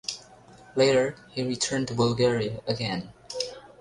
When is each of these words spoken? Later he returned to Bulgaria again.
Later 0.75 1.15
he 1.29 1.43
returned 1.43 1.87
to 1.89 1.93
Bulgaria 1.93 2.59
again. 2.65 3.13